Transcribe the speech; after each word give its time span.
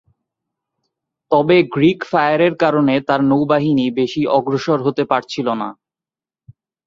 তবে 1.31 1.57
গ্রীক 1.73 1.99
ফায়ারের 2.11 2.53
কারণে 2.63 2.95
তার 3.07 3.21
নৌবাহিনী 3.23 3.85
বেশি 3.99 4.21
অগ্রসর 4.37 4.79
হতে 4.85 5.03
পারছিল 5.11 5.47
না। 5.61 5.69